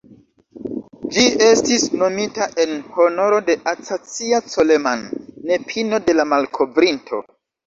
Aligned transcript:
Ĝi 1.17 1.25
estis 1.47 1.83
nomita 2.03 2.47
en 2.63 2.73
honoro 2.95 3.43
de 3.51 3.57
"Acacia 3.73 4.41
Coleman", 4.55 5.05
nepino 5.53 6.01
de 6.09 6.17
la 6.19 6.27
malkovrinto. 6.33 7.23